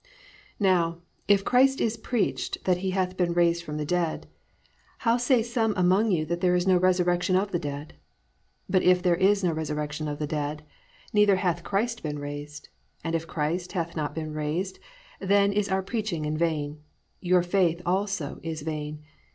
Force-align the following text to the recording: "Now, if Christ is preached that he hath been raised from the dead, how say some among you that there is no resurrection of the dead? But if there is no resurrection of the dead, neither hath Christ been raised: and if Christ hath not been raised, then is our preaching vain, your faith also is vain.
"Now, 0.59 0.97
if 1.27 1.45
Christ 1.45 1.79
is 1.79 1.95
preached 1.95 2.63
that 2.63 2.77
he 2.77 2.89
hath 2.89 3.15
been 3.17 3.33
raised 3.33 3.63
from 3.63 3.77
the 3.77 3.85
dead, 3.85 4.25
how 5.05 5.17
say 5.17 5.43
some 5.43 5.75
among 5.77 6.09
you 6.09 6.25
that 6.25 6.41
there 6.41 6.55
is 6.55 6.65
no 6.65 6.77
resurrection 6.77 7.35
of 7.35 7.51
the 7.51 7.59
dead? 7.59 7.93
But 8.67 8.81
if 8.81 9.03
there 9.03 9.13
is 9.15 9.43
no 9.43 9.51
resurrection 9.51 10.07
of 10.07 10.17
the 10.17 10.25
dead, 10.25 10.63
neither 11.13 11.35
hath 11.35 11.63
Christ 11.63 12.01
been 12.01 12.17
raised: 12.17 12.69
and 13.03 13.13
if 13.13 13.27
Christ 13.27 13.73
hath 13.73 13.95
not 13.95 14.15
been 14.15 14.33
raised, 14.33 14.79
then 15.19 15.53
is 15.53 15.69
our 15.69 15.83
preaching 15.83 16.35
vain, 16.35 16.79
your 17.19 17.43
faith 17.43 17.79
also 17.85 18.39
is 18.41 18.63
vain. 18.63 19.03